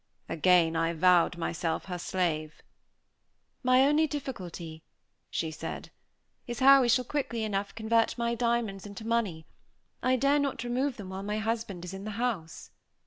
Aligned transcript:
Again 0.27 0.75
I 0.75 0.93
vowed 0.93 1.37
myself 1.37 1.85
her 1.85 1.99
slave. 1.99 2.63
"My 3.61 3.85
only 3.85 4.07
difficulty," 4.07 4.81
she 5.29 5.51
said, 5.51 5.91
"is 6.47 6.57
how 6.57 6.81
we 6.81 6.89
shall 6.89 7.05
quickly 7.05 7.43
enough 7.43 7.75
convert 7.75 8.17
my 8.17 8.33
diamonds 8.33 8.87
into 8.87 9.05
money; 9.05 9.45
I 10.01 10.15
dare 10.15 10.39
not 10.39 10.63
remove 10.63 10.97
them 10.97 11.09
while 11.09 11.21
my 11.21 11.37
husband 11.37 11.85
is 11.85 11.93
in 11.93 12.03
the 12.05 12.09
house." 12.17 12.71